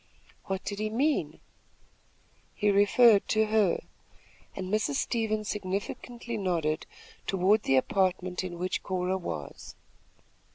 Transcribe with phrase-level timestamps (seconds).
[0.45, 1.39] "What did he mean?"
[2.55, 3.83] "He referred to her,"
[4.55, 4.95] and Mrs.
[4.95, 6.87] Stevens significantly nodded
[7.27, 9.75] toward the apartment in which Cora was.